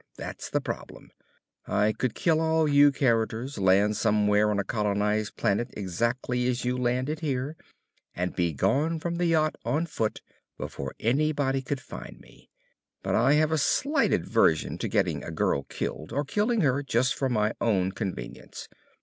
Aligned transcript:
That's 0.17 0.49
the 0.49 0.61
problem! 0.61 1.11
I 1.67 1.91
could 1.93 2.15
kill 2.15 2.41
all 2.41 2.67
you 2.67 2.91
characters, 2.91 3.59
land 3.59 3.95
somewhere 3.95 4.49
on 4.49 4.57
a 4.57 4.63
colonized 4.63 5.35
planet 5.37 5.69
exactly 5.77 6.47
as 6.47 6.65
you 6.65 6.75
landed 6.75 7.19
here, 7.19 7.55
and 8.15 8.35
be 8.35 8.51
gone 8.51 8.97
from 8.99 9.17
the 9.17 9.27
yacht 9.27 9.57
on 9.63 9.85
foot 9.85 10.23
before 10.57 10.95
anybody 10.99 11.61
could 11.61 11.81
find 11.81 12.19
me! 12.19 12.49
But 13.03 13.13
I 13.13 13.33
have 13.33 13.51
a 13.51 13.59
slight 13.59 14.11
aversion 14.11 14.79
to 14.79 14.87
getting 14.87 15.23
a 15.23 15.29
girl 15.29 15.65
killed 15.69 16.11
or 16.11 16.25
killing 16.25 16.61
her 16.61 16.81
just 16.81 17.13
for 17.13 17.29
my 17.29 17.53
own 17.61 17.91
convenience. 17.91 18.67